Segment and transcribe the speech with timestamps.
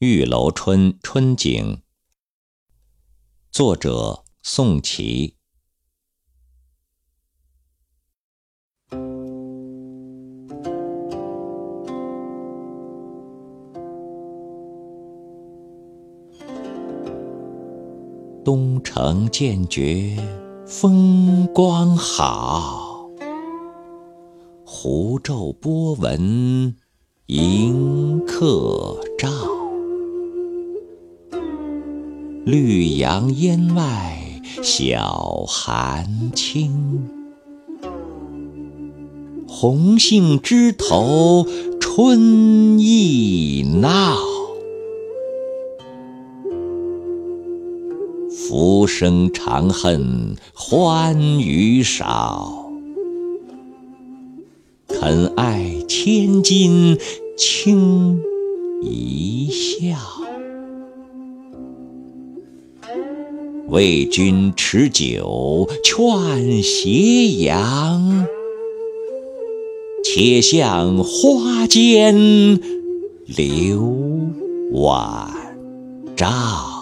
[0.00, 1.80] 玉楼春·春景，
[3.50, 5.34] 作者宋琦。
[18.44, 20.16] 东城渐觉
[20.64, 23.10] 风光好，
[24.64, 26.76] 湖皱波纹
[27.26, 29.57] 迎客照。
[32.48, 34.18] 绿杨烟外
[34.62, 37.06] 晓寒轻，
[39.46, 41.46] 红杏枝头
[41.78, 44.16] 春意闹。
[48.30, 52.70] 浮生长恨欢娱少，
[54.88, 56.98] 肯爱千金
[57.36, 58.18] 轻
[58.80, 59.98] 一笑。
[63.68, 68.26] 为君持酒劝斜阳，
[70.02, 72.58] 且向花间
[73.26, 73.94] 留
[74.72, 75.30] 晚
[76.16, 76.77] 照。